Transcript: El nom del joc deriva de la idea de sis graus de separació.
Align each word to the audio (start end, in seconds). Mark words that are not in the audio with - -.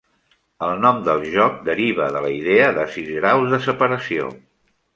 El 0.67 0.79
nom 0.85 1.01
del 1.07 1.21
joc 1.33 1.59
deriva 1.67 2.09
de 2.17 2.23
la 2.25 2.33
idea 2.39 2.73
de 2.81 2.89
sis 2.97 3.13
graus 3.19 3.55
de 3.55 3.63
separació. 3.69 4.35